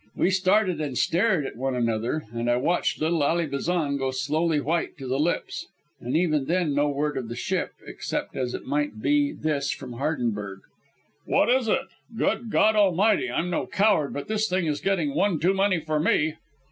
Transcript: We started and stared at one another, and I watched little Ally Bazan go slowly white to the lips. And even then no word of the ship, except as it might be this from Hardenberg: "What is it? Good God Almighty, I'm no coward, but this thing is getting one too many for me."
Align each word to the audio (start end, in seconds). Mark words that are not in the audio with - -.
We 0.15 0.31
started 0.31 0.81
and 0.81 0.97
stared 0.97 1.45
at 1.45 1.55
one 1.55 1.75
another, 1.75 2.23
and 2.33 2.49
I 2.49 2.55
watched 2.55 2.99
little 2.99 3.23
Ally 3.23 3.45
Bazan 3.45 3.97
go 3.97 4.09
slowly 4.09 4.59
white 4.59 4.97
to 4.97 5.05
the 5.07 5.19
lips. 5.19 5.67
And 5.99 6.17
even 6.17 6.45
then 6.45 6.73
no 6.73 6.89
word 6.89 7.17
of 7.17 7.29
the 7.29 7.35
ship, 7.35 7.73
except 7.85 8.35
as 8.35 8.55
it 8.55 8.65
might 8.65 8.99
be 8.99 9.31
this 9.31 9.69
from 9.69 9.93
Hardenberg: 9.99 10.61
"What 11.25 11.49
is 11.51 11.67
it? 11.67 11.81
Good 12.17 12.49
God 12.49 12.75
Almighty, 12.75 13.29
I'm 13.29 13.51
no 13.51 13.67
coward, 13.67 14.11
but 14.11 14.27
this 14.27 14.49
thing 14.49 14.65
is 14.65 14.81
getting 14.81 15.13
one 15.13 15.37
too 15.39 15.53
many 15.53 15.79
for 15.79 15.99
me." 15.99 16.33